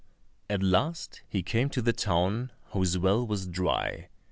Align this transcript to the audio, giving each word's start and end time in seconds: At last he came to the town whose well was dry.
At 0.49 0.63
last 0.63 1.21
he 1.29 1.43
came 1.43 1.69
to 1.69 1.79
the 1.79 1.93
town 1.93 2.51
whose 2.71 2.97
well 2.97 3.23
was 3.23 3.45
dry. 3.45 4.09